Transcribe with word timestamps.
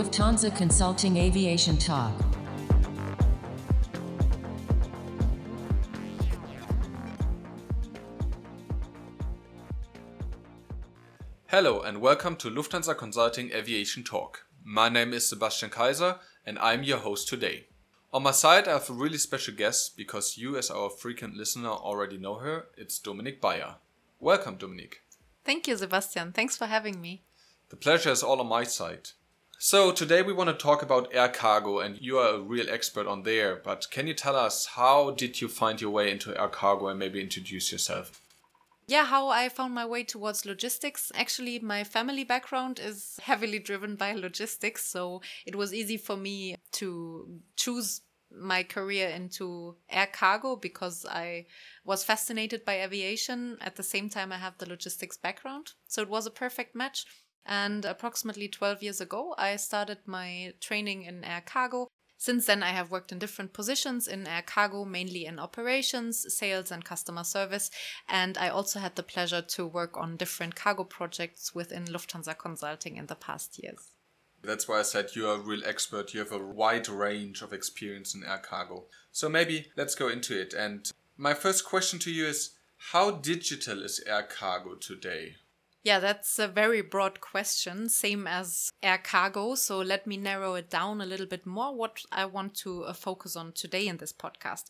Lufthansa 0.00 0.56
Consulting 0.56 1.18
Aviation 1.18 1.76
Talk. 1.76 2.14
Hello 11.48 11.82
and 11.82 12.00
welcome 12.00 12.34
to 12.36 12.48
Lufthansa 12.48 12.96
Consulting 12.96 13.52
Aviation 13.52 14.02
Talk. 14.02 14.46
My 14.64 14.88
name 14.88 15.12
is 15.12 15.28
Sebastian 15.28 15.68
Kaiser 15.68 16.16
and 16.46 16.58
I'm 16.60 16.82
your 16.82 16.96
host 16.96 17.28
today. 17.28 17.66
On 18.10 18.22
my 18.22 18.30
side, 18.30 18.68
I 18.68 18.72
have 18.72 18.88
a 18.88 18.94
really 18.94 19.18
special 19.18 19.54
guest 19.54 19.98
because 19.98 20.38
you, 20.38 20.56
as 20.56 20.70
our 20.70 20.88
frequent 20.88 21.34
listener, 21.34 21.68
already 21.68 22.16
know 22.16 22.36
her. 22.36 22.68
It's 22.78 22.98
Dominique 22.98 23.42
Bayer. 23.42 23.74
Welcome, 24.18 24.56
Dominique. 24.56 25.02
Thank 25.44 25.68
you, 25.68 25.76
Sebastian. 25.76 26.32
Thanks 26.32 26.56
for 26.56 26.64
having 26.64 27.02
me. 27.02 27.22
The 27.68 27.76
pleasure 27.76 28.10
is 28.10 28.22
all 28.22 28.40
on 28.40 28.48
my 28.48 28.64
side. 28.64 29.10
So, 29.62 29.92
today 29.92 30.22
we 30.22 30.32
want 30.32 30.48
to 30.48 30.54
talk 30.54 30.82
about 30.82 31.12
air 31.12 31.28
cargo, 31.28 31.80
and 31.80 32.00
you 32.00 32.16
are 32.16 32.36
a 32.36 32.40
real 32.40 32.70
expert 32.70 33.06
on 33.06 33.24
there. 33.24 33.56
But 33.62 33.88
can 33.90 34.06
you 34.06 34.14
tell 34.14 34.34
us 34.34 34.64
how 34.64 35.10
did 35.10 35.42
you 35.42 35.48
find 35.48 35.78
your 35.78 35.90
way 35.90 36.10
into 36.10 36.34
air 36.34 36.48
cargo 36.48 36.88
and 36.88 36.98
maybe 36.98 37.20
introduce 37.20 37.70
yourself? 37.70 38.22
Yeah, 38.86 39.04
how 39.04 39.28
I 39.28 39.50
found 39.50 39.74
my 39.74 39.84
way 39.84 40.02
towards 40.02 40.46
logistics. 40.46 41.12
Actually, 41.14 41.58
my 41.58 41.84
family 41.84 42.24
background 42.24 42.80
is 42.82 43.20
heavily 43.22 43.58
driven 43.58 43.96
by 43.96 44.14
logistics, 44.14 44.86
so 44.86 45.20
it 45.44 45.54
was 45.54 45.74
easy 45.74 45.98
for 45.98 46.16
me 46.16 46.56
to 46.72 47.28
choose 47.54 48.00
my 48.34 48.62
career 48.62 49.08
into 49.10 49.76
air 49.90 50.08
cargo 50.10 50.56
because 50.56 51.04
I 51.04 51.44
was 51.84 52.02
fascinated 52.02 52.64
by 52.64 52.80
aviation. 52.80 53.58
At 53.60 53.76
the 53.76 53.82
same 53.82 54.08
time, 54.08 54.32
I 54.32 54.38
have 54.38 54.56
the 54.56 54.70
logistics 54.70 55.18
background. 55.18 55.72
So 55.86 56.00
it 56.00 56.08
was 56.08 56.24
a 56.24 56.30
perfect 56.30 56.74
match. 56.74 57.04
And 57.46 57.84
approximately 57.84 58.48
12 58.48 58.82
years 58.82 59.00
ago, 59.00 59.34
I 59.38 59.56
started 59.56 59.98
my 60.06 60.54
training 60.60 61.02
in 61.02 61.24
air 61.24 61.42
cargo. 61.44 61.88
Since 62.16 62.44
then, 62.46 62.62
I 62.62 62.68
have 62.70 62.90
worked 62.90 63.12
in 63.12 63.18
different 63.18 63.54
positions 63.54 64.06
in 64.06 64.26
air 64.26 64.42
cargo, 64.42 64.84
mainly 64.84 65.24
in 65.24 65.38
operations, 65.38 66.26
sales, 66.34 66.70
and 66.70 66.84
customer 66.84 67.24
service. 67.24 67.70
And 68.08 68.36
I 68.36 68.50
also 68.50 68.78
had 68.78 68.96
the 68.96 69.02
pleasure 69.02 69.40
to 69.40 69.66
work 69.66 69.96
on 69.96 70.18
different 70.18 70.54
cargo 70.54 70.84
projects 70.84 71.54
within 71.54 71.86
Lufthansa 71.86 72.36
Consulting 72.36 72.96
in 72.96 73.06
the 73.06 73.14
past 73.14 73.58
years. 73.62 73.92
That's 74.42 74.68
why 74.68 74.80
I 74.80 74.82
said 74.82 75.10
you're 75.14 75.34
a 75.34 75.38
real 75.38 75.64
expert. 75.64 76.12
You 76.14 76.20
have 76.20 76.32
a 76.32 76.38
wide 76.38 76.88
range 76.88 77.42
of 77.42 77.52
experience 77.52 78.14
in 78.14 78.24
air 78.24 78.38
cargo. 78.38 78.84
So 79.12 79.28
maybe 79.28 79.68
let's 79.76 79.94
go 79.94 80.08
into 80.08 80.38
it. 80.38 80.52
And 80.52 80.90
my 81.16 81.34
first 81.34 81.64
question 81.64 81.98
to 82.00 82.10
you 82.10 82.26
is 82.26 82.50
how 82.92 83.10
digital 83.10 83.82
is 83.82 84.02
air 84.06 84.22
cargo 84.22 84.74
today? 84.74 85.36
Yeah, 85.82 85.98
that's 85.98 86.38
a 86.38 86.46
very 86.46 86.82
broad 86.82 87.20
question, 87.20 87.88
same 87.88 88.26
as 88.26 88.70
air 88.82 88.98
cargo. 88.98 89.54
So 89.54 89.78
let 89.78 90.06
me 90.06 90.16
narrow 90.18 90.54
it 90.54 90.68
down 90.68 91.00
a 91.00 91.06
little 91.06 91.26
bit 91.26 91.46
more 91.46 91.74
what 91.74 92.02
I 92.12 92.26
want 92.26 92.54
to 92.56 92.84
uh, 92.84 92.92
focus 92.92 93.34
on 93.34 93.52
today 93.52 93.88
in 93.88 93.96
this 93.96 94.12
podcast. 94.12 94.64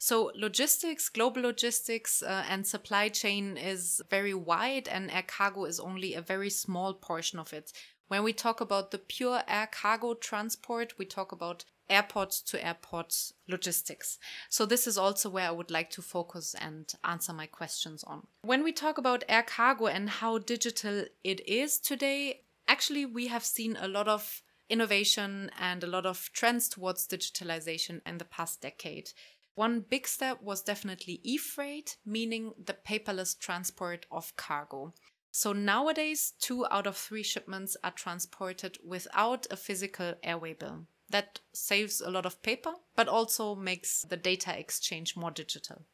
So, 0.00 0.30
logistics, 0.36 1.08
global 1.08 1.42
logistics, 1.42 2.22
uh, 2.22 2.44
and 2.48 2.64
supply 2.64 3.08
chain 3.08 3.56
is 3.56 4.00
very 4.10 4.32
wide, 4.32 4.86
and 4.86 5.10
air 5.10 5.24
cargo 5.26 5.64
is 5.64 5.80
only 5.80 6.14
a 6.14 6.22
very 6.22 6.50
small 6.50 6.94
portion 6.94 7.40
of 7.40 7.52
it. 7.52 7.72
When 8.06 8.22
we 8.22 8.32
talk 8.32 8.60
about 8.60 8.92
the 8.92 8.98
pure 8.98 9.42
air 9.48 9.68
cargo 9.70 10.14
transport, 10.14 10.98
we 10.98 11.04
talk 11.04 11.32
about 11.32 11.64
airport 11.90 12.30
to 12.46 12.64
airport 12.64 13.32
logistics. 13.48 14.18
So, 14.48 14.66
this 14.66 14.86
is 14.86 14.98
also 14.98 15.30
where 15.30 15.48
I 15.48 15.52
would 15.52 15.70
like 15.70 15.90
to 15.90 16.02
focus 16.02 16.54
and 16.60 16.92
answer 17.04 17.32
my 17.32 17.46
questions 17.46 18.04
on. 18.04 18.26
When 18.42 18.62
we 18.62 18.72
talk 18.72 18.98
about 18.98 19.24
air 19.28 19.42
cargo 19.42 19.86
and 19.86 20.08
how 20.08 20.38
digital 20.38 21.04
it 21.24 21.46
is 21.48 21.78
today, 21.78 22.42
actually, 22.66 23.06
we 23.06 23.28
have 23.28 23.44
seen 23.44 23.76
a 23.80 23.88
lot 23.88 24.08
of 24.08 24.42
innovation 24.68 25.50
and 25.58 25.82
a 25.82 25.86
lot 25.86 26.06
of 26.06 26.30
trends 26.32 26.68
towards 26.68 27.06
digitalization 27.06 28.00
in 28.06 28.18
the 28.18 28.24
past 28.24 28.60
decade. 28.60 29.10
One 29.54 29.80
big 29.80 30.06
step 30.06 30.40
was 30.42 30.62
definitely 30.62 31.20
e 31.24 31.36
freight, 31.36 31.96
meaning 32.06 32.52
the 32.64 32.74
paperless 32.74 33.36
transport 33.36 34.06
of 34.10 34.36
cargo. 34.36 34.94
So 35.30 35.52
nowadays, 35.52 36.32
two 36.40 36.66
out 36.70 36.86
of 36.86 36.96
three 36.96 37.22
shipments 37.22 37.76
are 37.82 37.90
transported 37.90 38.78
without 38.84 39.46
a 39.50 39.56
physical 39.56 40.14
airway 40.22 40.54
bill. 40.54 40.86
That 41.10 41.40
saves 41.54 42.00
a 42.00 42.10
lot 42.10 42.26
of 42.26 42.42
paper, 42.42 42.74
but 42.94 43.08
also 43.08 43.54
makes 43.54 44.02
the 44.02 44.16
data 44.16 44.58
exchange 44.58 45.16
more 45.16 45.30
digital. 45.30 45.84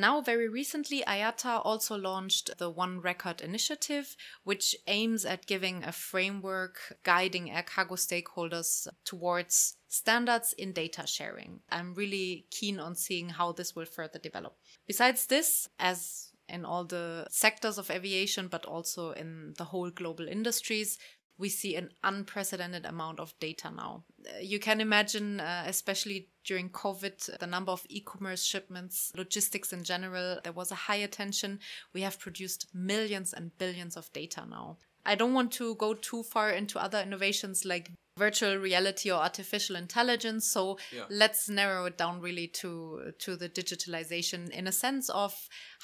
Now, 0.00 0.22
very 0.22 0.48
recently, 0.48 1.02
IATA 1.06 1.60
also 1.62 1.94
launched 1.94 2.56
the 2.56 2.70
One 2.70 3.02
Record 3.02 3.42
initiative, 3.42 4.16
which 4.44 4.74
aims 4.86 5.26
at 5.26 5.44
giving 5.44 5.84
a 5.84 5.92
framework 5.92 6.96
guiding 7.02 7.50
air 7.50 7.62
cargo 7.62 7.96
stakeholders 7.96 8.88
towards 9.04 9.76
standards 9.88 10.54
in 10.54 10.72
data 10.72 11.06
sharing. 11.06 11.60
I'm 11.70 11.92
really 11.92 12.46
keen 12.50 12.80
on 12.80 12.94
seeing 12.94 13.28
how 13.28 13.52
this 13.52 13.76
will 13.76 13.84
further 13.84 14.18
develop. 14.18 14.56
Besides 14.86 15.26
this, 15.26 15.68
as 15.78 16.30
in 16.48 16.64
all 16.64 16.84
the 16.84 17.26
sectors 17.30 17.76
of 17.76 17.90
aviation, 17.90 18.48
but 18.48 18.64
also 18.64 19.10
in 19.10 19.54
the 19.58 19.64
whole 19.64 19.90
global 19.90 20.26
industries. 20.26 20.98
We 21.40 21.48
see 21.48 21.74
an 21.74 21.90
unprecedented 22.04 22.84
amount 22.84 23.18
of 23.18 23.34
data 23.40 23.70
now. 23.74 24.04
You 24.40 24.58
can 24.58 24.80
imagine, 24.80 25.40
uh, 25.40 25.64
especially 25.66 26.28
during 26.44 26.68
COVID, 26.68 27.38
the 27.38 27.46
number 27.46 27.72
of 27.72 27.86
e 27.88 28.00
commerce 28.00 28.44
shipments, 28.44 29.10
logistics 29.16 29.72
in 29.72 29.82
general, 29.82 30.38
there 30.44 30.52
was 30.52 30.70
a 30.70 30.82
high 30.86 31.02
attention. 31.08 31.60
We 31.94 32.02
have 32.02 32.20
produced 32.20 32.66
millions 32.74 33.32
and 33.32 33.56
billions 33.56 33.96
of 33.96 34.12
data 34.12 34.44
now. 34.48 34.76
I 35.06 35.14
don't 35.14 35.32
want 35.32 35.50
to 35.52 35.74
go 35.76 35.94
too 35.94 36.22
far 36.22 36.50
into 36.50 36.78
other 36.78 37.00
innovations 37.00 37.64
like 37.64 37.90
virtual 38.18 38.56
reality 38.56 39.10
or 39.10 39.18
artificial 39.18 39.76
intelligence 39.76 40.46
so 40.52 40.78
yeah. 40.94 41.04
let's 41.08 41.48
narrow 41.48 41.86
it 41.86 41.96
down 41.96 42.20
really 42.20 42.46
to 42.46 43.12
to 43.18 43.34
the 43.34 43.48
digitalization 43.48 44.50
in 44.50 44.66
a 44.66 44.72
sense 44.72 45.08
of 45.08 45.32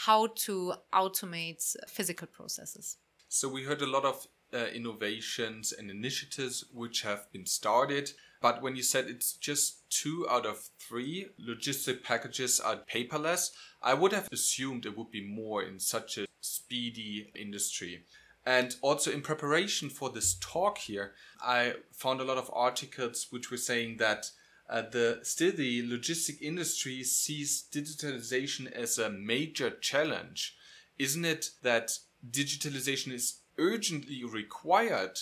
how 0.05 0.27
to 0.44 0.75
automate 0.93 1.62
physical 1.88 2.27
processes 2.27 2.99
so 3.28 3.49
we 3.49 3.62
heard 3.62 3.81
a 3.81 3.87
lot 3.87 4.05
of 4.05 4.27
uh, 4.52 4.66
innovations 4.74 5.72
and 5.72 5.90
initiatives 5.90 6.64
which 6.72 7.02
have 7.02 7.30
been 7.32 7.46
started 7.46 8.12
but 8.40 8.62
when 8.62 8.76
you 8.76 8.82
said 8.82 9.06
it's 9.06 9.32
just 9.32 9.88
two 9.90 10.26
out 10.30 10.46
of 10.46 10.68
three 10.78 11.28
logistic 11.40 12.02
packages 12.02 12.60
are 12.60 12.80
paperless 12.92 13.50
i 13.82 13.92
would 13.92 14.12
have 14.12 14.28
assumed 14.32 14.86
it 14.86 14.96
would 14.96 15.10
be 15.10 15.26
more 15.26 15.62
in 15.62 15.78
such 15.78 16.18
a 16.18 16.26
speedy 16.40 17.30
industry 17.34 18.04
and 18.46 18.76
also 18.80 19.10
in 19.10 19.22
preparation 19.22 19.90
for 19.90 20.08
this 20.08 20.36
talk 20.40 20.78
here, 20.78 21.14
I 21.42 21.74
found 21.90 22.20
a 22.20 22.24
lot 22.24 22.38
of 22.38 22.48
articles 22.54 23.26
which 23.30 23.50
were 23.50 23.56
saying 23.56 23.96
that 23.96 24.30
uh, 24.70 24.82
the 24.82 25.18
still 25.24 25.50
the 25.50 25.82
logistic 25.82 26.40
industry 26.40 27.02
sees 27.02 27.66
digitalization 27.72 28.70
as 28.70 28.98
a 28.98 29.10
major 29.10 29.70
challenge. 29.70 30.56
Isn't 30.96 31.24
it 31.24 31.50
that 31.62 31.98
digitalization 32.30 33.12
is 33.12 33.40
urgently 33.59 34.25
required? 34.25 35.19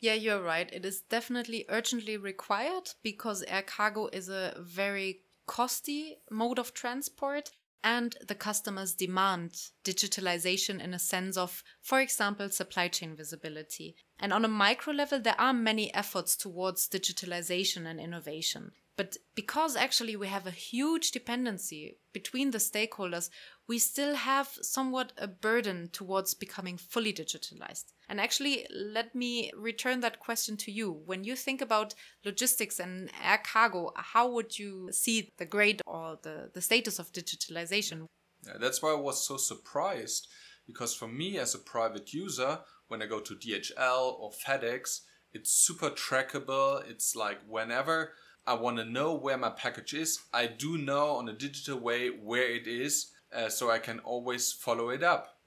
Yeah, 0.00 0.14
you're 0.14 0.42
right. 0.42 0.68
It 0.72 0.84
is 0.84 1.02
definitely 1.02 1.66
urgently 1.68 2.16
required 2.16 2.90
because 3.02 3.44
air 3.46 3.62
cargo 3.62 4.08
is 4.12 4.28
a 4.28 4.54
very 4.58 5.20
costly 5.46 6.18
mode 6.30 6.58
of 6.58 6.72
transport 6.72 7.50
and 7.82 8.16
the 8.26 8.34
customers 8.34 8.94
demand 8.94 9.52
digitalization 9.84 10.82
in 10.82 10.94
a 10.94 10.98
sense 10.98 11.36
of, 11.36 11.62
for 11.82 12.00
example, 12.00 12.48
supply 12.50 12.88
chain 12.88 13.16
visibility. 13.16 13.96
And 14.18 14.32
on 14.32 14.44
a 14.44 14.48
micro 14.48 14.92
level, 14.92 15.20
there 15.20 15.40
are 15.40 15.54
many 15.54 15.92
efforts 15.94 16.36
towards 16.36 16.88
digitalization 16.88 17.86
and 17.86 17.98
innovation. 17.98 18.72
But 18.96 19.16
because 19.34 19.76
actually 19.76 20.14
we 20.14 20.26
have 20.26 20.46
a 20.46 20.50
huge 20.50 21.10
dependency 21.10 21.96
between 22.12 22.50
the 22.50 22.58
stakeholders, 22.58 23.30
we 23.70 23.78
still 23.78 24.16
have 24.16 24.48
somewhat 24.62 25.12
a 25.16 25.28
burden 25.28 25.88
towards 25.92 26.34
becoming 26.34 26.76
fully 26.76 27.12
digitalized. 27.12 27.84
And 28.08 28.20
actually, 28.20 28.66
let 28.68 29.14
me 29.14 29.52
return 29.56 30.00
that 30.00 30.18
question 30.18 30.56
to 30.56 30.72
you. 30.72 30.90
When 31.06 31.22
you 31.22 31.36
think 31.36 31.60
about 31.60 31.94
logistics 32.24 32.80
and 32.80 33.12
air 33.24 33.40
cargo, 33.44 33.92
how 33.94 34.28
would 34.32 34.58
you 34.58 34.88
see 34.90 35.30
the 35.38 35.44
grade 35.44 35.82
or 35.86 36.18
the, 36.20 36.50
the 36.52 36.60
status 36.60 36.98
of 36.98 37.12
digitalization? 37.12 38.06
Yeah, 38.44 38.54
that's 38.58 38.82
why 38.82 38.90
I 38.90 39.00
was 39.00 39.24
so 39.24 39.36
surprised 39.36 40.26
because 40.66 40.92
for 40.92 41.06
me 41.06 41.38
as 41.38 41.54
a 41.54 41.58
private 41.60 42.12
user, 42.12 42.58
when 42.88 43.00
I 43.00 43.06
go 43.06 43.20
to 43.20 43.34
DHL 43.36 44.18
or 44.18 44.32
FedEx, 44.32 45.02
it's 45.32 45.52
super 45.52 45.90
trackable. 45.90 46.82
It's 46.90 47.14
like 47.14 47.38
whenever 47.46 48.14
I 48.48 48.54
want 48.54 48.78
to 48.78 48.84
know 48.84 49.14
where 49.14 49.38
my 49.38 49.50
package 49.50 49.94
is, 49.94 50.18
I 50.32 50.48
do 50.48 50.76
know 50.76 51.10
on 51.10 51.28
a 51.28 51.32
digital 51.32 51.78
way 51.78 52.08
where 52.08 52.50
it 52.50 52.66
is, 52.66 53.12
uh, 53.32 53.48
so 53.48 53.70
I 53.70 53.78
can 53.78 53.98
always 54.00 54.52
follow 54.52 54.90
it 54.90 55.02
up. 55.02 55.40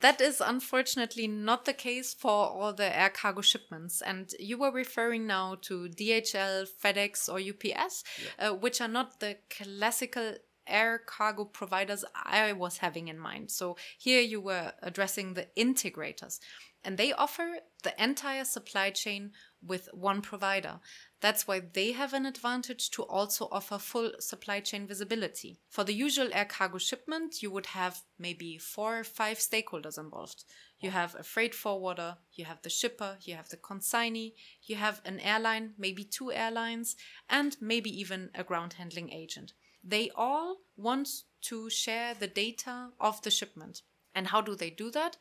That 0.00 0.20
is 0.20 0.42
unfortunately 0.42 1.26
not 1.26 1.64
the 1.64 1.72
case 1.72 2.12
for 2.12 2.30
all 2.30 2.74
the 2.74 2.96
air 2.96 3.08
cargo 3.08 3.40
shipments. 3.40 4.02
And 4.02 4.30
you 4.38 4.58
were 4.58 4.70
referring 4.70 5.26
now 5.26 5.56
to 5.62 5.88
DHL, 5.88 6.66
FedEx, 6.82 7.28
or 7.30 7.38
UPS, 7.38 8.04
yeah. 8.18 8.50
uh, 8.50 8.54
which 8.54 8.80
are 8.80 8.88
not 8.88 9.20
the 9.20 9.38
classical 9.48 10.34
air 10.66 10.98
cargo 10.98 11.44
providers 11.44 12.04
I 12.14 12.52
was 12.52 12.78
having 12.78 13.08
in 13.08 13.18
mind. 13.18 13.50
So 13.50 13.76
here 13.98 14.20
you 14.20 14.40
were 14.40 14.72
addressing 14.82 15.34
the 15.34 15.48
integrators. 15.56 16.40
And 16.84 16.98
they 16.98 17.12
offer 17.12 17.56
the 17.82 18.00
entire 18.02 18.44
supply 18.44 18.90
chain 18.90 19.32
with 19.64 19.88
one 19.92 20.20
provider. 20.20 20.80
That's 21.20 21.48
why 21.48 21.60
they 21.60 21.92
have 21.92 22.12
an 22.12 22.26
advantage 22.26 22.90
to 22.90 23.02
also 23.02 23.48
offer 23.50 23.78
full 23.78 24.12
supply 24.20 24.60
chain 24.60 24.86
visibility. 24.86 25.58
For 25.68 25.82
the 25.82 25.94
usual 25.94 26.28
air 26.32 26.44
cargo 26.44 26.78
shipment, 26.78 27.42
you 27.42 27.50
would 27.50 27.66
have 27.66 28.02
maybe 28.18 28.58
four 28.58 28.98
or 28.98 29.04
five 29.04 29.38
stakeholders 29.38 29.98
involved. 29.98 30.44
You 30.78 30.90
have 30.90 31.14
a 31.14 31.22
freight 31.22 31.54
forwarder, 31.54 32.18
you 32.34 32.44
have 32.44 32.60
the 32.60 32.68
shipper, 32.68 33.16
you 33.22 33.34
have 33.34 33.48
the 33.48 33.56
consignee, 33.56 34.34
you 34.62 34.76
have 34.76 35.00
an 35.06 35.18
airline, 35.20 35.72
maybe 35.78 36.04
two 36.04 36.30
airlines, 36.32 36.96
and 37.30 37.56
maybe 37.60 37.90
even 37.98 38.30
a 38.34 38.44
ground 38.44 38.74
handling 38.74 39.10
agent. 39.10 39.54
They 39.82 40.10
all 40.14 40.58
want 40.76 41.08
to 41.42 41.70
share 41.70 42.12
the 42.12 42.26
data 42.26 42.90
of 43.00 43.22
the 43.22 43.30
shipment. 43.30 43.82
And 44.14 44.26
how 44.28 44.42
do 44.42 44.54
they 44.54 44.70
do 44.70 44.90
that? 44.90 45.16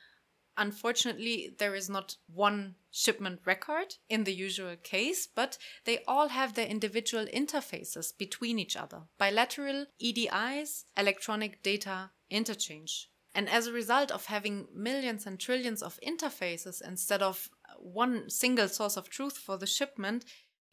Unfortunately, 0.58 1.54
there 1.58 1.76
is 1.76 1.90
not 1.90 2.16
one 2.28 2.76
shipment 2.92 3.42
record 3.46 3.96
in 4.10 4.24
the 4.24 4.34
usual 4.34 4.76
case, 4.78 5.28
but 5.28 5.58
they 5.84 6.00
all 6.08 6.30
have 6.30 6.54
their 6.54 6.68
individual 6.68 7.26
interfaces 7.26 8.18
between 8.18 8.58
each 8.58 8.78
other. 8.78 9.02
Bilateral 9.18 9.88
EDIs, 10.00 10.86
electronic 10.98 11.62
data 11.62 12.12
interchange. 12.30 13.10
And 13.34 13.50
as 13.50 13.68
a 13.68 13.74
result 13.74 14.12
of 14.12 14.26
having 14.26 14.68
millions 14.74 15.26
and 15.26 15.38
trillions 15.38 15.84
of 15.84 16.00
interfaces 16.02 16.82
instead 16.82 17.22
of 17.22 17.50
uh, 17.68 17.74
one 17.80 18.30
single 18.30 18.70
source 18.70 18.96
of 18.96 19.10
truth 19.10 19.38
for 19.38 19.58
the 19.58 19.68
shipment, 19.68 20.24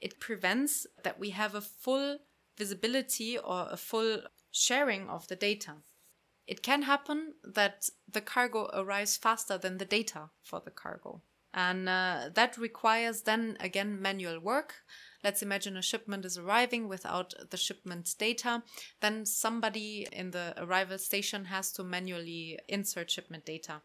it 0.01 0.21
prevents 0.21 0.87
that 1.03 1.19
we 1.19 1.31
have 1.31 1.57
a 1.57 1.61
full 1.61 2.19
visibility 2.57 3.37
or 3.37 3.67
a 3.69 3.77
full 3.77 4.23
sharing 4.53 5.09
of 5.09 5.27
the 5.27 5.35
data. 5.37 5.75
It 6.47 6.63
can 6.63 6.83
happen 6.83 7.35
that 7.45 7.89
the 8.11 8.21
cargo 8.21 8.69
arrives 8.73 9.17
faster 9.17 9.59
than 9.59 9.79
the 9.79 9.85
data 9.85 10.31
for 10.43 10.61
the 10.61 10.71
cargo. 10.71 11.23
And 11.55 11.89
uh, 11.89 12.31
that 12.35 12.57
requires 12.57 13.23
then 13.23 13.57
again 13.61 14.01
manual 14.01 14.41
work. 14.41 14.77
Let's 15.23 15.43
imagine 15.43 15.77
a 15.77 15.83
shipment 15.83 16.25
is 16.25 16.39
arriving 16.39 16.89
without 16.89 17.35
the 17.51 17.57
shipment 17.57 18.15
data. 18.19 18.63
Then 19.01 19.25
somebody 19.27 20.09
in 20.11 20.31
the 20.31 20.55
arrival 20.57 20.99
station 20.99 21.45
has 21.45 21.71
to 21.73 21.85
manually 21.85 22.59
insert 22.69 23.11
shipment 23.11 23.45
data. 23.45 23.83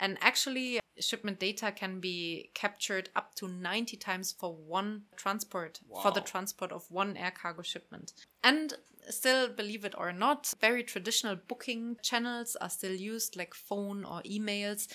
And 0.00 0.18
actually, 0.20 0.80
shipment 0.98 1.38
data 1.38 1.70
can 1.70 2.00
be 2.00 2.50
captured 2.54 3.10
up 3.14 3.34
to 3.36 3.46
90 3.46 3.96
times 3.98 4.32
for 4.32 4.52
one 4.52 5.02
transport, 5.16 5.80
wow. 5.86 6.00
for 6.00 6.10
the 6.10 6.20
transport 6.20 6.72
of 6.72 6.90
one 6.90 7.16
air 7.16 7.30
cargo 7.30 7.62
shipment. 7.62 8.12
And 8.42 8.74
still, 9.10 9.48
believe 9.48 9.84
it 9.84 9.94
or 9.96 10.12
not, 10.12 10.52
very 10.60 10.82
traditional 10.82 11.36
booking 11.36 11.96
channels 12.02 12.56
are 12.60 12.70
still 12.70 12.94
used, 12.94 13.36
like 13.36 13.54
phone 13.54 14.04
or 14.04 14.22
emails. 14.22 14.88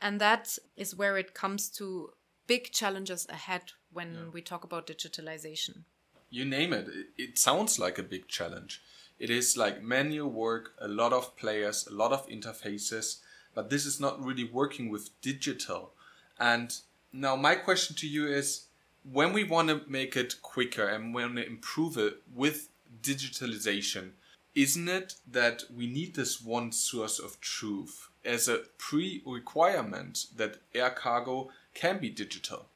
And 0.00 0.20
that 0.20 0.58
is 0.76 0.94
where 0.94 1.16
it 1.16 1.34
comes 1.34 1.70
to 1.70 2.10
big 2.46 2.70
challenges 2.72 3.26
ahead 3.28 3.72
when 3.92 4.14
yeah. 4.14 4.20
we 4.32 4.42
talk 4.42 4.64
about 4.64 4.86
digitalization. 4.86 5.84
You 6.30 6.44
name 6.44 6.72
it, 6.72 6.88
it 7.16 7.38
sounds 7.38 7.78
like 7.78 7.98
a 7.98 8.02
big 8.02 8.28
challenge. 8.28 8.82
It 9.18 9.30
is 9.30 9.56
like 9.56 9.82
manual 9.82 10.30
work, 10.30 10.74
a 10.80 10.88
lot 10.88 11.12
of 11.12 11.36
players, 11.36 11.86
a 11.86 11.94
lot 11.94 12.12
of 12.12 12.28
interfaces, 12.28 13.20
but 13.54 13.70
this 13.70 13.86
is 13.86 13.98
not 13.98 14.22
really 14.22 14.44
working 14.44 14.90
with 14.90 15.18
digital. 15.22 15.92
And 16.38 16.76
now, 17.12 17.34
my 17.34 17.54
question 17.54 17.96
to 17.96 18.06
you 18.06 18.26
is 18.26 18.66
when 19.10 19.32
we 19.32 19.44
want 19.44 19.68
to 19.68 19.80
make 19.88 20.16
it 20.16 20.42
quicker 20.42 20.86
and 20.86 21.14
we 21.14 21.22
want 21.22 21.36
to 21.36 21.46
improve 21.46 21.96
it 21.96 22.18
with 22.34 22.68
digitalization, 23.02 24.12
isn't 24.54 24.88
it 24.88 25.14
that 25.30 25.64
we 25.74 25.86
need 25.86 26.14
this 26.14 26.40
one 26.40 26.72
source 26.72 27.18
of 27.18 27.40
truth 27.40 28.08
as 28.24 28.48
a 28.48 28.62
pre 28.78 29.22
requirement 29.26 30.26
that 30.36 30.58
air 30.74 30.90
cargo 30.90 31.50
can 31.74 31.98
be 31.98 32.10
digital? 32.10 32.66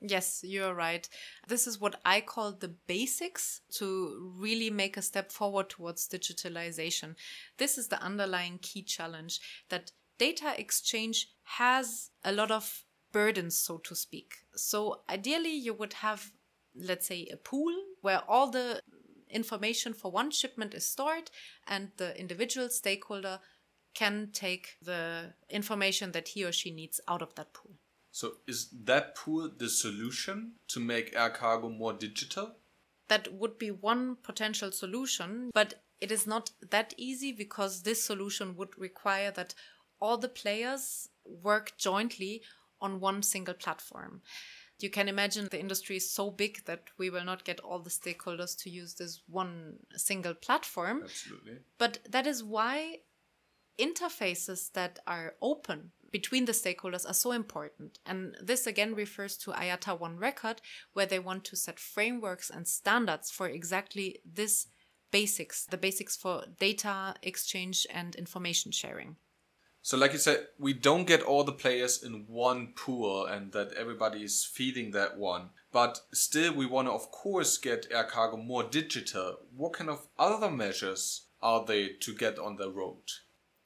Yes, 0.00 0.40
you're 0.42 0.74
right. 0.74 1.06
This 1.46 1.66
is 1.66 1.78
what 1.78 2.00
I 2.04 2.22
call 2.22 2.52
the 2.52 2.74
basics 2.86 3.60
to 3.74 4.32
really 4.36 4.70
make 4.70 4.96
a 4.96 5.02
step 5.02 5.30
forward 5.30 5.68
towards 5.68 6.08
digitalization. 6.08 7.16
This 7.58 7.76
is 7.76 7.88
the 7.88 8.02
underlying 8.02 8.58
key 8.62 8.82
challenge 8.82 9.40
that 9.68 9.92
data 10.16 10.54
exchange 10.58 11.28
has 11.42 12.10
a 12.24 12.32
lot 12.32 12.50
of 12.50 12.84
burdens, 13.12 13.56
so 13.56 13.78
to 13.78 13.94
speak. 13.94 14.36
So, 14.54 15.02
ideally, 15.08 15.54
you 15.54 15.74
would 15.74 15.92
have, 15.94 16.32
let's 16.74 17.06
say, 17.06 17.28
a 17.30 17.36
pool 17.36 17.74
where 18.00 18.22
all 18.26 18.50
the 18.50 18.80
information 19.30 19.94
for 19.94 20.10
one 20.10 20.30
shipment 20.30 20.74
is 20.74 20.86
stored 20.86 21.30
and 21.66 21.90
the 21.96 22.18
individual 22.18 22.68
stakeholder 22.68 23.40
can 23.94 24.30
take 24.32 24.76
the 24.82 25.34
information 25.48 26.12
that 26.12 26.28
he 26.28 26.44
or 26.44 26.52
she 26.52 26.70
needs 26.70 27.00
out 27.08 27.22
of 27.22 27.34
that 27.34 27.52
pool. 27.52 27.72
So, 28.12 28.34
is 28.46 28.68
that 28.84 29.14
pool 29.14 29.50
the 29.56 29.68
solution 29.68 30.52
to 30.68 30.80
make 30.80 31.14
air 31.14 31.30
cargo 31.30 31.68
more 31.68 31.92
digital? 31.92 32.56
That 33.08 33.32
would 33.32 33.58
be 33.58 33.70
one 33.70 34.16
potential 34.22 34.72
solution, 34.72 35.50
but 35.54 35.82
it 36.00 36.10
is 36.10 36.26
not 36.26 36.50
that 36.70 36.94
easy 36.96 37.32
because 37.32 37.82
this 37.82 38.02
solution 38.02 38.56
would 38.56 38.76
require 38.78 39.30
that 39.32 39.54
all 40.00 40.16
the 40.16 40.28
players 40.28 41.08
work 41.24 41.72
jointly 41.76 42.42
on 42.80 43.00
one 43.00 43.22
single 43.22 43.54
platform. 43.54 44.22
You 44.82 44.90
can 44.90 45.08
imagine 45.08 45.48
the 45.50 45.60
industry 45.60 45.96
is 45.96 46.10
so 46.10 46.30
big 46.30 46.64
that 46.64 46.84
we 46.98 47.10
will 47.10 47.24
not 47.24 47.44
get 47.44 47.60
all 47.60 47.78
the 47.78 47.90
stakeholders 47.90 48.56
to 48.62 48.70
use 48.70 48.94
this 48.94 49.22
one 49.28 49.76
single 49.96 50.34
platform. 50.34 51.02
Absolutely. 51.04 51.58
But 51.78 51.98
that 52.08 52.26
is 52.26 52.42
why 52.42 52.98
interfaces 53.78 54.72
that 54.72 54.98
are 55.06 55.34
open 55.40 55.92
between 56.12 56.44
the 56.44 56.52
stakeholders 56.52 57.08
are 57.08 57.14
so 57.14 57.32
important. 57.32 57.98
And 58.04 58.36
this 58.42 58.66
again 58.66 58.94
refers 58.94 59.36
to 59.38 59.52
IATA 59.52 59.98
One 59.98 60.18
Record, 60.18 60.60
where 60.92 61.06
they 61.06 61.18
want 61.18 61.44
to 61.44 61.56
set 61.56 61.78
frameworks 61.78 62.50
and 62.50 62.66
standards 62.66 63.30
for 63.30 63.48
exactly 63.48 64.20
this 64.24 64.66
basics, 65.10 65.66
the 65.66 65.76
basics 65.76 66.16
for 66.16 66.44
data 66.58 67.14
exchange 67.22 67.86
and 67.92 68.14
information 68.16 68.72
sharing. 68.72 69.16
So, 69.82 69.96
like 69.96 70.12
you 70.12 70.18
said, 70.18 70.48
we 70.58 70.72
don't 70.74 71.06
get 71.06 71.22
all 71.22 71.42
the 71.42 71.52
players 71.52 72.02
in 72.02 72.26
one 72.28 72.74
pool 72.76 73.24
and 73.24 73.52
that 73.52 73.72
everybody 73.72 74.22
is 74.22 74.44
feeding 74.44 74.90
that 74.90 75.16
one. 75.18 75.50
But 75.72 76.00
still, 76.12 76.52
we 76.52 76.66
want 76.66 76.88
to, 76.88 76.92
of 76.92 77.10
course, 77.10 77.56
get 77.56 77.86
air 77.90 78.04
cargo 78.04 78.36
more 78.36 78.62
digital. 78.62 79.38
What 79.56 79.72
kind 79.72 79.88
of 79.88 80.06
other 80.18 80.50
measures 80.50 81.26
are 81.42 81.64
they 81.64 81.88
to 82.00 82.14
get 82.14 82.38
on 82.38 82.56
the 82.56 82.70
road? 82.70 83.02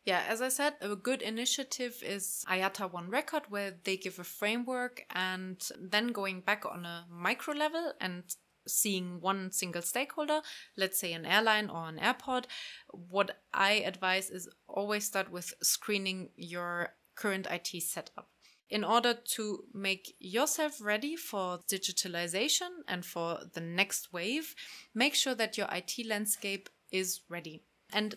Yeah, 0.05 0.23
as 0.29 0.43
I 0.43 0.51
said, 0.51 0.75
a 0.83 0.95
good 0.95 1.23
initiative 1.23 2.03
is 2.03 2.45
IATA 2.47 2.93
One 2.93 3.09
Record, 3.09 3.45
where 3.49 3.75
they 3.85 3.97
give 3.97 4.19
a 4.19 4.25
framework 4.25 5.03
and 5.11 5.67
then 5.81 6.09
going 6.09 6.43
back 6.43 6.67
on 6.67 6.85
a 6.85 7.07
micro 7.11 7.55
level 7.55 7.95
and 8.01 8.23
seeing 8.67 9.21
one 9.21 9.51
single 9.53 9.83
stakeholder, 9.83 10.41
let's 10.77 10.99
say 10.99 11.13
an 11.13 11.27
airline 11.27 11.71
or 11.71 11.89
an 11.89 11.99
airport, 11.99 12.47
what 12.91 13.39
I 13.53 13.73
advise 13.73 14.31
is 14.31 14.49
always 14.67 15.05
start 15.05 15.31
with 15.31 15.53
screening 15.63 16.31
your 16.37 16.95
current 17.15 17.47
IT 17.51 17.83
setup. 17.83 18.29
In 18.71 18.83
order 18.83 19.15
to 19.15 19.65
make 19.73 20.17
yourself 20.19 20.81
ready 20.81 21.17
for 21.17 21.59
digitalization 21.71 22.71
and 22.89 23.05
for 23.05 23.41
the 23.53 23.61
next 23.61 24.13
wave, 24.13 24.55
make 24.95 25.15
sure 25.15 25.35
that 25.35 25.59
your 25.59 25.69
IT 25.71 26.07
landscape 26.07 26.69
is 26.91 27.21
ready. 27.29 27.63
And 27.93 28.17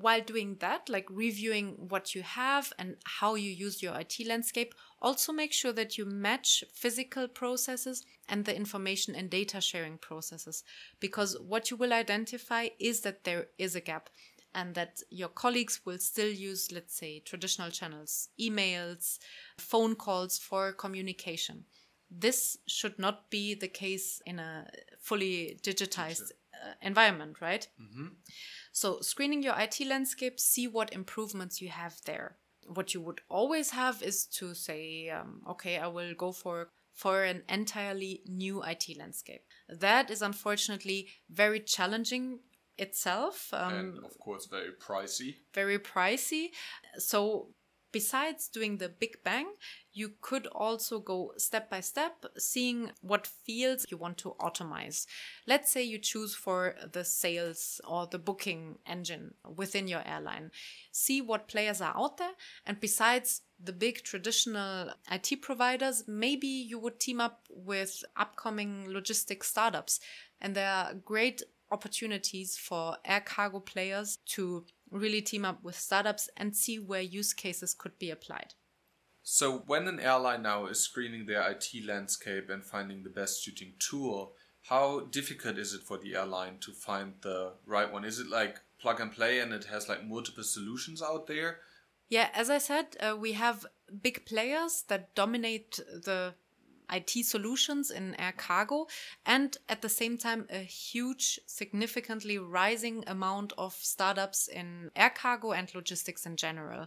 while 0.00 0.20
doing 0.20 0.56
that, 0.60 0.88
like 0.88 1.06
reviewing 1.10 1.76
what 1.88 2.14
you 2.14 2.22
have 2.22 2.72
and 2.78 2.96
how 3.04 3.34
you 3.34 3.50
use 3.50 3.82
your 3.82 3.98
IT 3.98 4.26
landscape, 4.26 4.74
also 5.00 5.32
make 5.32 5.52
sure 5.52 5.72
that 5.72 5.98
you 5.98 6.04
match 6.04 6.64
physical 6.72 7.28
processes 7.28 8.04
and 8.28 8.44
the 8.44 8.56
information 8.56 9.14
and 9.14 9.28
data 9.28 9.60
sharing 9.60 9.98
processes. 9.98 10.64
Because 11.00 11.36
what 11.40 11.70
you 11.70 11.76
will 11.76 11.92
identify 11.92 12.68
is 12.78 13.00
that 13.00 13.24
there 13.24 13.48
is 13.58 13.74
a 13.74 13.80
gap 13.80 14.08
and 14.54 14.74
that 14.74 15.00
your 15.10 15.28
colleagues 15.28 15.80
will 15.84 15.98
still 15.98 16.30
use, 16.30 16.70
let's 16.72 16.94
say, 16.94 17.20
traditional 17.20 17.70
channels, 17.70 18.28
emails, 18.40 19.18
phone 19.58 19.94
calls 19.94 20.38
for 20.38 20.72
communication. 20.72 21.64
This 22.10 22.58
should 22.66 22.98
not 22.98 23.30
be 23.30 23.54
the 23.54 23.68
case 23.68 24.20
in 24.26 24.38
a 24.38 24.66
fully 25.00 25.58
digitized 25.62 26.32
environment, 26.80 27.36
right? 27.40 27.66
Mm-hmm. 27.80 28.06
So, 28.72 29.00
screening 29.00 29.42
your 29.42 29.58
IT 29.58 29.80
landscape, 29.86 30.40
see 30.40 30.66
what 30.66 30.92
improvements 30.92 31.60
you 31.60 31.68
have 31.68 32.00
there. 32.04 32.36
What 32.66 32.94
you 32.94 33.00
would 33.00 33.20
always 33.28 33.70
have 33.70 34.02
is 34.02 34.26
to 34.38 34.54
say, 34.54 35.10
um, 35.10 35.42
okay, 35.50 35.78
I 35.78 35.88
will 35.88 36.14
go 36.14 36.32
for 36.32 36.70
for 36.94 37.24
an 37.24 37.42
entirely 37.48 38.22
new 38.26 38.62
IT 38.62 38.96
landscape. 38.98 39.42
That 39.68 40.10
is 40.10 40.22
unfortunately 40.22 41.08
very 41.30 41.60
challenging 41.60 42.40
itself. 42.78 43.48
Um, 43.52 43.74
and 43.74 44.04
of 44.04 44.18
course, 44.18 44.46
very 44.46 44.72
pricey. 44.72 45.36
Very 45.54 45.78
pricey. 45.78 46.48
So 46.98 47.48
besides 47.92 48.48
doing 48.48 48.78
the 48.78 48.88
big 48.88 49.22
bang, 49.22 49.46
you 49.92 50.12
could 50.20 50.46
also 50.46 50.98
go 50.98 51.32
step 51.36 51.70
by 51.70 51.80
step, 51.80 52.24
seeing 52.38 52.90
what 53.02 53.26
fields 53.26 53.86
you 53.90 53.98
want 53.98 54.18
to 54.18 54.34
automate. 54.40 55.06
Let's 55.46 55.70
say 55.70 55.82
you 55.82 55.98
choose 55.98 56.34
for 56.34 56.74
the 56.92 57.04
sales 57.04 57.80
or 57.86 58.06
the 58.06 58.18
booking 58.18 58.78
engine 58.86 59.34
within 59.54 59.86
your 59.86 60.02
airline. 60.06 60.50
See 60.90 61.20
what 61.20 61.48
players 61.48 61.80
are 61.80 61.94
out 61.96 62.16
there, 62.16 62.32
and 62.66 62.80
besides 62.80 63.42
the 63.62 63.72
big 63.72 64.02
traditional 64.02 64.90
IT 65.10 65.42
providers, 65.42 66.04
maybe 66.08 66.48
you 66.48 66.78
would 66.78 66.98
team 66.98 67.20
up 67.20 67.46
with 67.50 68.02
upcoming 68.16 68.86
logistics 68.88 69.48
startups. 69.48 70.00
And 70.40 70.56
there 70.56 70.68
are 70.68 70.94
great 70.94 71.42
opportunities 71.70 72.56
for 72.56 72.96
air 73.04 73.20
cargo 73.20 73.60
players 73.60 74.18
to 74.26 74.64
really 74.92 75.22
team 75.22 75.44
up 75.44 75.62
with 75.64 75.78
startups 75.78 76.28
and 76.36 76.54
see 76.54 76.78
where 76.78 77.00
use 77.00 77.32
cases 77.32 77.74
could 77.74 77.98
be 77.98 78.10
applied. 78.10 78.54
So, 79.24 79.62
when 79.66 79.86
an 79.86 80.00
airline 80.00 80.42
now 80.42 80.66
is 80.66 80.80
screening 80.80 81.26
their 81.26 81.48
IT 81.48 81.86
landscape 81.86 82.50
and 82.50 82.64
finding 82.64 83.02
the 83.02 83.10
best 83.10 83.42
suiting 83.42 83.74
tool, 83.78 84.34
how 84.62 85.00
difficult 85.00 85.58
is 85.58 85.74
it 85.74 85.82
for 85.82 85.98
the 85.98 86.16
airline 86.16 86.58
to 86.60 86.72
find 86.72 87.14
the 87.22 87.52
right 87.66 87.90
one? 87.90 88.04
Is 88.04 88.18
it 88.18 88.28
like 88.28 88.60
plug 88.80 89.00
and 89.00 89.12
play 89.12 89.38
and 89.38 89.52
it 89.52 89.64
has 89.64 89.88
like 89.88 90.04
multiple 90.04 90.44
solutions 90.44 91.02
out 91.02 91.26
there? 91.26 91.58
Yeah, 92.08 92.28
as 92.34 92.50
I 92.50 92.58
said, 92.58 92.96
uh, 93.00 93.16
we 93.18 93.32
have 93.32 93.64
big 94.02 94.26
players 94.26 94.84
that 94.88 95.14
dominate 95.14 95.76
the 95.76 96.34
IT 96.90 97.24
solutions 97.24 97.90
in 97.90 98.18
air 98.20 98.34
cargo, 98.36 98.86
and 99.26 99.56
at 99.68 99.82
the 99.82 99.88
same 99.88 100.18
time, 100.18 100.46
a 100.50 100.58
huge, 100.58 101.40
significantly 101.46 102.38
rising 102.38 103.04
amount 103.06 103.52
of 103.58 103.74
startups 103.74 104.48
in 104.48 104.90
air 104.96 105.10
cargo 105.10 105.52
and 105.52 105.74
logistics 105.74 106.26
in 106.26 106.36
general. 106.36 106.86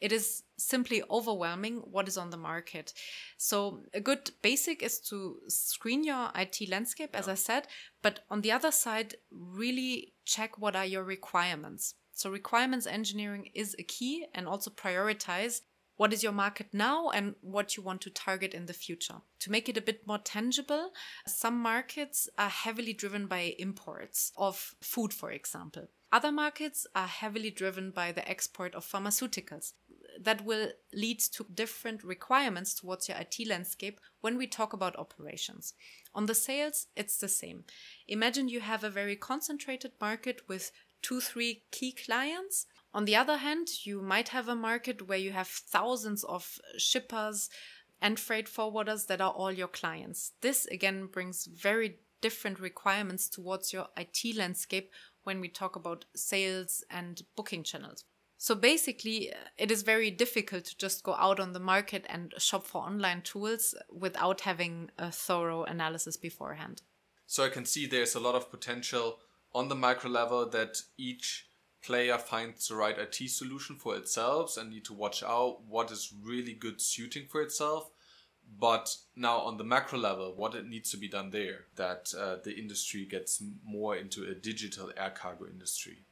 It 0.00 0.12
is 0.12 0.42
simply 0.58 1.02
overwhelming 1.10 1.76
what 1.76 2.08
is 2.08 2.18
on 2.18 2.30
the 2.30 2.36
market. 2.36 2.92
So, 3.38 3.84
a 3.94 4.00
good 4.00 4.32
basic 4.42 4.82
is 4.82 5.00
to 5.08 5.38
screen 5.48 6.04
your 6.04 6.30
IT 6.34 6.68
landscape, 6.68 7.10
as 7.14 7.28
I 7.28 7.34
said, 7.34 7.68
but 8.02 8.20
on 8.30 8.42
the 8.42 8.52
other 8.52 8.70
side, 8.70 9.14
really 9.30 10.12
check 10.24 10.58
what 10.58 10.76
are 10.76 10.84
your 10.84 11.04
requirements. 11.04 11.94
So, 12.12 12.30
requirements 12.30 12.86
engineering 12.86 13.50
is 13.54 13.74
a 13.78 13.82
key 13.82 14.26
and 14.34 14.46
also 14.46 14.70
prioritize 14.70 15.62
what 15.96 16.12
is 16.12 16.22
your 16.22 16.32
market 16.32 16.68
now 16.72 17.10
and 17.10 17.34
what 17.40 17.76
you 17.76 17.82
want 17.82 18.00
to 18.02 18.10
target 18.10 18.54
in 18.54 18.66
the 18.66 18.72
future. 18.72 19.16
To 19.40 19.50
make 19.50 19.68
it 19.68 19.76
a 19.76 19.82
bit 19.82 20.06
more 20.06 20.18
tangible, 20.18 20.90
some 21.26 21.58
markets 21.58 22.28
are 22.38 22.48
heavily 22.48 22.92
driven 22.92 23.26
by 23.26 23.54
imports 23.58 24.32
of 24.36 24.74
food, 24.80 25.12
for 25.12 25.30
example. 25.30 25.88
Other 26.12 26.30
markets 26.30 26.86
are 26.94 27.08
heavily 27.08 27.50
driven 27.50 27.90
by 27.90 28.12
the 28.12 28.28
export 28.28 28.74
of 28.74 28.86
pharmaceuticals. 28.86 29.72
That 30.20 30.44
will 30.44 30.68
lead 30.92 31.18
to 31.18 31.44
different 31.52 32.04
requirements 32.04 32.72
towards 32.72 33.08
your 33.08 33.18
IT 33.18 33.48
landscape 33.48 34.00
when 34.20 34.38
we 34.38 34.46
talk 34.46 34.72
about 34.72 34.96
operations. 34.96 35.74
On 36.14 36.26
the 36.26 36.34
sales, 36.34 36.86
it's 36.94 37.18
the 37.18 37.28
same. 37.28 37.64
Imagine 38.06 38.48
you 38.48 38.60
have 38.60 38.84
a 38.84 38.90
very 38.90 39.16
concentrated 39.16 39.90
market 40.00 40.42
with 40.48 40.70
two, 41.02 41.20
three 41.20 41.64
key 41.72 41.92
clients 41.92 42.66
on 42.94 43.04
the 43.06 43.16
other 43.16 43.38
hand, 43.38 43.68
you 43.84 44.00
might 44.00 44.28
have 44.28 44.48
a 44.48 44.54
market 44.54 45.08
where 45.08 45.18
you 45.18 45.32
have 45.32 45.48
thousands 45.48 46.22
of 46.22 46.58
shippers 46.78 47.50
and 48.00 48.20
freight 48.20 48.46
forwarders 48.46 49.08
that 49.08 49.20
are 49.20 49.32
all 49.32 49.50
your 49.50 49.68
clients. 49.68 50.32
This 50.42 50.66
again 50.66 51.06
brings 51.06 51.46
very 51.46 51.98
different 52.20 52.60
requirements 52.60 53.28
towards 53.28 53.72
your 53.72 53.88
IT 53.96 54.36
landscape 54.36 54.92
when 55.24 55.40
we 55.40 55.48
talk 55.48 55.74
about 55.74 56.04
sales 56.14 56.84
and 56.88 57.22
booking 57.36 57.64
channels. 57.64 58.04
So 58.38 58.54
basically, 58.54 59.32
it 59.58 59.70
is 59.70 59.82
very 59.82 60.10
difficult 60.10 60.66
to 60.66 60.76
just 60.76 61.02
go 61.02 61.14
out 61.14 61.40
on 61.40 61.52
the 61.52 61.60
market 61.60 62.04
and 62.08 62.32
shop 62.38 62.64
for 62.64 62.82
online 62.82 63.22
tools 63.22 63.74
without 63.90 64.42
having 64.42 64.90
a 64.98 65.10
thorough 65.10 65.64
analysis 65.64 66.16
beforehand. 66.16 66.82
So 67.26 67.44
I 67.44 67.48
can 67.48 67.64
see 67.64 67.86
there's 67.86 68.14
a 68.14 68.20
lot 68.20 68.34
of 68.34 68.50
potential 68.50 69.18
on 69.52 69.68
the 69.68 69.74
micro 69.74 70.10
level 70.10 70.48
that 70.50 70.82
each 70.96 71.46
player 71.84 72.18
finds 72.18 72.68
the 72.68 72.74
right 72.74 72.98
IT 72.98 73.30
solution 73.30 73.76
for 73.76 73.96
itself 73.96 74.56
and 74.56 74.70
need 74.70 74.84
to 74.86 74.94
watch 74.94 75.22
out 75.22 75.58
what 75.68 75.90
is 75.90 76.12
really 76.22 76.54
good 76.54 76.80
suiting 76.80 77.26
for 77.30 77.42
itself. 77.42 77.90
But 78.58 78.96
now 79.16 79.38
on 79.38 79.56
the 79.56 79.64
macro 79.64 79.98
level, 79.98 80.34
what 80.34 80.54
it 80.54 80.66
needs 80.66 80.90
to 80.90 80.96
be 80.96 81.08
done 81.08 81.30
there 81.30 81.66
that 81.76 82.12
uh, 82.18 82.36
the 82.44 82.54
industry 82.56 83.04
gets 83.04 83.42
more 83.64 83.96
into 83.96 84.24
a 84.24 84.34
digital 84.34 84.92
air 84.96 85.10
cargo 85.10 85.46
industry. 85.46 86.04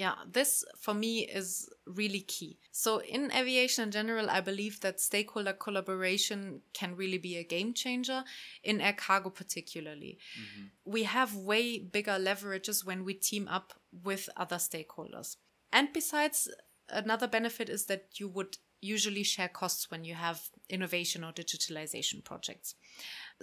Yeah, 0.00 0.14
this 0.26 0.64
for 0.78 0.94
me 0.94 1.26
is 1.26 1.68
really 1.84 2.22
key. 2.22 2.58
So, 2.72 3.02
in 3.02 3.30
aviation 3.32 3.84
in 3.84 3.90
general, 3.90 4.30
I 4.30 4.40
believe 4.40 4.80
that 4.80 4.98
stakeholder 4.98 5.52
collaboration 5.52 6.62
can 6.72 6.96
really 6.96 7.18
be 7.18 7.36
a 7.36 7.44
game 7.44 7.74
changer, 7.74 8.24
in 8.64 8.80
air 8.80 8.94
cargo, 8.94 9.28
particularly. 9.28 10.16
Mm-hmm. 10.40 10.66
We 10.90 11.02
have 11.02 11.36
way 11.36 11.78
bigger 11.80 12.18
leverages 12.18 12.82
when 12.82 13.04
we 13.04 13.12
team 13.12 13.46
up 13.46 13.74
with 13.92 14.30
other 14.38 14.56
stakeholders. 14.56 15.36
And 15.70 15.92
besides, 15.92 16.48
another 16.88 17.28
benefit 17.28 17.68
is 17.68 17.84
that 17.84 18.06
you 18.14 18.26
would 18.28 18.56
usually 18.80 19.22
share 19.22 19.48
costs 19.48 19.90
when 19.90 20.04
you 20.04 20.14
have 20.14 20.48
innovation 20.68 21.24
or 21.24 21.32
digitalization 21.32 22.24
projects. 22.24 22.74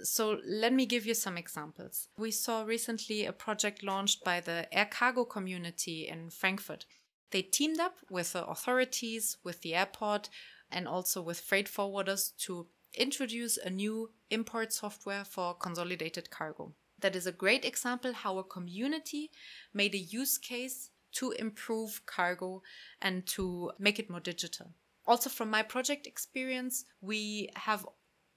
So 0.02 0.38
let 0.44 0.72
me 0.72 0.86
give 0.86 1.06
you 1.06 1.14
some 1.14 1.36
examples. 1.36 2.08
We 2.16 2.30
saw 2.30 2.62
recently 2.62 3.24
a 3.24 3.32
project 3.32 3.82
launched 3.82 4.24
by 4.24 4.40
the 4.40 4.66
air 4.72 4.88
cargo 4.90 5.24
community 5.24 6.08
in 6.08 6.30
Frankfurt. 6.30 6.86
They 7.30 7.42
teamed 7.42 7.80
up 7.80 7.98
with 8.10 8.32
the 8.32 8.46
authorities, 8.46 9.36
with 9.44 9.60
the 9.60 9.74
airport, 9.74 10.30
and 10.70 10.88
also 10.88 11.20
with 11.20 11.40
freight 11.40 11.68
forwarders 11.68 12.36
to 12.38 12.66
introduce 12.94 13.56
a 13.58 13.70
new 13.70 14.10
import 14.30 14.72
software 14.72 15.24
for 15.24 15.54
consolidated 15.54 16.30
cargo. 16.30 16.72
That 17.00 17.14
is 17.14 17.26
a 17.26 17.32
great 17.32 17.64
example 17.64 18.12
how 18.12 18.38
a 18.38 18.44
community 18.44 19.30
made 19.72 19.94
a 19.94 19.98
use 19.98 20.38
case 20.38 20.90
to 21.12 21.32
improve 21.32 22.02
cargo 22.06 22.62
and 23.00 23.26
to 23.26 23.72
make 23.78 23.98
it 23.98 24.10
more 24.10 24.20
digital. 24.20 24.74
Also, 25.08 25.30
from 25.30 25.50
my 25.50 25.62
project 25.62 26.06
experience, 26.06 26.84
we 27.00 27.48
have 27.56 27.86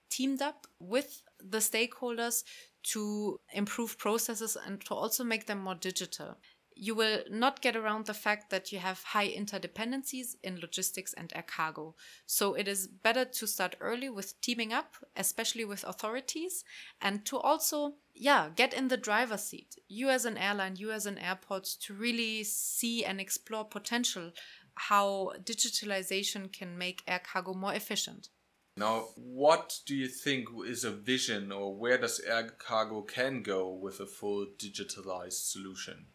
teamed 0.10 0.42
up 0.42 0.68
with 0.80 1.22
the 1.38 1.58
stakeholders 1.58 2.44
to 2.84 3.40
improve 3.54 3.98
processes 3.98 4.58
and 4.66 4.80
to 4.86 4.94
also 4.94 5.24
make 5.24 5.48
them 5.48 5.60
more 5.60 5.75
digital. 5.75 6.38
You 6.74 6.96
will 6.96 7.20
not 7.30 7.62
get 7.62 7.75
around 7.75 8.06
the 8.06 8.13
fact 8.13 8.50
that 8.50 8.72
you 8.72 8.80
have 8.80 9.04
high 9.04 9.28
interdependencies 9.28 10.36
in 10.42 10.62
logistics 10.62 11.13
and 11.13 11.32
air 11.36 11.44
cargo. 11.46 11.96
So 12.25 12.54
it 12.54 12.68
is 12.70 12.88
better 12.88 13.25
to 13.25 13.46
start 13.46 13.75
early 13.82 14.10
with 14.10 14.40
teaming 14.40 14.72
up, 14.72 14.96
especially 15.18 15.66
with 15.66 15.84
authorities, 15.84 16.63
and 17.01 17.25
to 17.25 17.38
also, 17.38 17.96
yeah, 18.16 18.50
get 18.56 18.74
in 18.74 18.88
the 18.88 18.98
driver's 18.98 19.44
seat. 19.44 19.75
You 19.90 20.10
as 20.10 20.24
an 20.24 20.38
airline, 20.38 20.78
you 20.78 20.92
as 20.92 21.06
an 21.06 21.18
airport, 21.18 21.66
to 21.82 21.94
really 21.94 22.44
see 22.46 23.04
and 23.04 23.20
explore 23.20 23.66
potential 23.66 24.32
how 24.75 25.34
digitalization 25.44 26.51
can 26.51 26.78
make 26.78 27.04
air 27.08 27.22
cargo 27.24 27.54
more 27.54 27.74
efficient. 27.74 28.30
Now, 28.78 29.10
what 29.16 29.80
do 29.86 29.96
you 29.96 30.08
think 30.08 30.48
is 30.66 30.84
a 30.84 30.92
vision 30.92 31.51
or 31.51 31.75
where 31.75 31.98
does 31.98 32.20
air 32.22 32.50
cargo 32.58 33.01
can 33.01 33.44
go 33.44 33.70
with 33.70 34.00
a 34.00 34.06
full 34.06 34.48
digitalized 34.58 35.51
solution? 35.51 36.08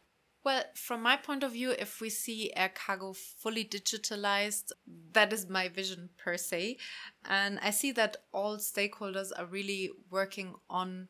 Well, 0.42 0.62
from 0.76 1.02
my 1.02 1.16
point 1.16 1.42
of 1.42 1.52
view, 1.52 1.72
if 1.72 2.00
we 2.00 2.08
see 2.08 2.52
air 2.54 2.72
cargo 2.72 3.12
fully 3.12 3.64
digitalized, 3.64 4.70
that 5.12 5.32
is 5.32 5.48
my 5.48 5.68
vision 5.68 6.08
per 6.16 6.36
se. 6.36 6.78
And 7.24 7.58
I 7.60 7.70
see 7.70 7.90
that 7.92 8.18
all 8.32 8.56
stakeholders 8.58 9.32
are 9.36 9.46
really 9.46 9.90
working 10.08 10.54
on 10.70 11.08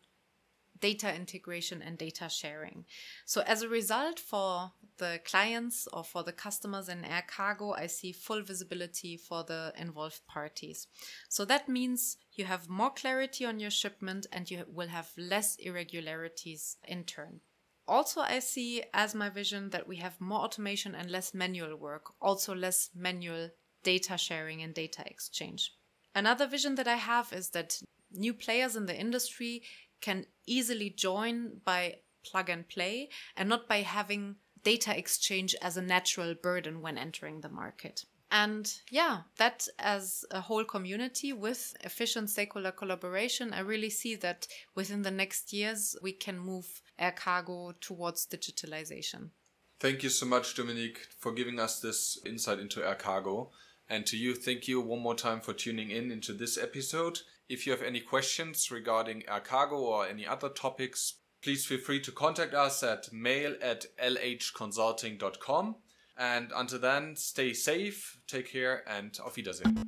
data 0.80 1.14
integration 1.14 1.83
and 1.83 1.99
data 1.99 2.28
sharing. 2.28 2.85
So, 3.25 3.42
as 3.42 3.62
a 3.62 3.68
result, 3.68 4.18
for 4.18 4.73
the 4.99 5.21
clients 5.25 5.87
or 5.92 6.04
for 6.04 6.23
the 6.23 6.33
customers 6.33 6.88
in 6.88 7.04
air 7.04 7.25
cargo, 7.26 7.73
I 7.73 7.87
see 7.87 8.12
full 8.12 8.42
visibility 8.42 9.16
for 9.16 9.45
the 9.45 9.73
involved 9.76 10.26
parties. 10.26 10.87
So, 11.28 11.45
that 11.45 11.68
means 11.68 12.18
you 12.33 12.45
have 12.45 12.68
more 12.68 12.90
clarity 12.90 13.45
on 13.45 13.61
your 13.61 13.71
shipment 13.71 14.26
and 14.33 14.50
you 14.50 14.64
will 14.73 14.88
have 14.88 15.11
less 15.16 15.56
irregularities 15.56 16.76
in 16.87 17.04
turn. 17.04 17.40
Also, 17.88 18.21
I 18.21 18.40
see 18.40 18.83
as 18.92 19.14
my 19.14 19.28
vision 19.28 19.71
that 19.71 19.87
we 19.87 19.97
have 19.97 20.21
more 20.21 20.40
automation 20.40 20.95
and 20.95 21.11
less 21.11 21.33
manual 21.33 21.76
work, 21.76 22.12
also 22.21 22.54
less 22.54 22.90
manual 22.95 23.50
data 23.85 24.18
sharing 24.18 24.62
and 24.62 24.75
data 24.75 25.04
exchange. 25.06 25.73
Another 26.14 26.47
vision 26.47 26.75
that 26.75 26.88
I 26.88 26.97
have 26.97 27.33
is 27.33 27.50
that 27.50 27.80
new 28.11 28.35
players 28.35 28.75
in 28.75 28.87
the 28.87 28.99
industry 28.99 29.62
can 30.00 30.26
easily 30.47 30.91
join 30.91 31.61
by 31.65 31.97
plug 32.25 32.49
and 32.50 32.69
play 32.69 33.09
and 33.37 33.49
not 33.49 33.69
by 33.69 33.83
having 33.83 34.37
data 34.62 34.97
exchange 34.97 35.55
as 35.62 35.76
a 35.76 35.83
natural 35.83 36.35
burden 36.35 36.81
when 36.81 36.99
entering 36.99 37.41
the 37.41 37.49
market. 37.49 38.05
And 38.31 38.73
yeah, 38.91 39.21
that 39.38 39.69
as 39.79 40.25
a 40.33 40.41
whole 40.41 40.65
community 40.65 41.33
with 41.33 41.76
efficient 41.85 42.31
stakeholder 42.31 42.73
collaboration, 42.73 43.53
I 43.53 43.61
really 43.61 43.91
see 43.91 44.17
that 44.17 44.49
within 44.75 45.03
the 45.03 45.12
next 45.12 45.53
years 45.53 45.97
we 46.03 46.12
can 46.12 46.38
move 46.38 46.83
air 46.99 47.12
cargo 47.12 47.73
towards 47.81 48.26
digitalization. 48.26 49.31
Thank 49.79 50.03
you 50.03 50.09
so 50.09 50.26
much, 50.26 50.57
Dominique, 50.57 51.07
for 51.19 51.33
giving 51.33 51.61
us 51.61 51.81
this 51.81 52.19
insight 52.26 52.59
into 52.59 52.85
air 52.85 52.95
cargo. 52.95 53.50
And 53.88 54.05
to 54.07 54.17
you, 54.17 54.35
thank 54.35 54.67
you 54.67 54.81
one 54.81 55.00
more 55.00 55.15
time 55.15 55.41
for 55.41 55.53
tuning 55.53 55.91
in 55.91 56.11
into 56.11 56.33
this 56.33 56.59
episode. 56.59 57.21
If 57.49 57.65
you 57.65 57.73
have 57.73 57.83
any 57.83 58.00
questions 58.00 58.73
regarding 58.73 59.23
air 59.29 59.41
cargo 59.41 59.76
or 59.76 60.07
any 60.07 60.26
other 60.26 60.49
topics, 60.49 61.15
please 61.43 61.65
feel 61.65 61.79
free 61.79 62.00
to 62.00 62.11
contact 62.11 62.55
us 62.55 62.83
at 62.83 63.12
mail 63.12 63.55
at 63.62 63.87
lhconsulting.com. 64.03 65.76
And 66.19 66.50
until 66.57 66.81
then, 66.81 67.15
stay 67.15 67.53
safe, 67.53 68.19
take 68.26 68.50
care, 68.50 68.83
and 68.88 69.17
auf 69.25 69.37
Wiedersehen. 69.37 69.85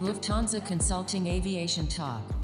Lufthansa 0.00 0.60
Consulting 0.66 1.28
Aviation 1.28 1.86
Talk. 1.86 2.41